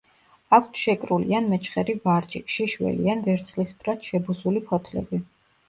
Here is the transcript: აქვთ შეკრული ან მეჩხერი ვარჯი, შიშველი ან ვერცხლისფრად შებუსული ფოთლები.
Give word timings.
აქვთ 0.57 0.79
შეკრული 0.83 1.35
ან 1.39 1.49
მეჩხერი 1.51 1.95
ვარჯი, 2.09 2.43
შიშველი 2.55 3.13
ან 3.17 3.23
ვერცხლისფრად 3.29 4.05
შებუსული 4.11 4.67
ფოთლები. 4.75 5.25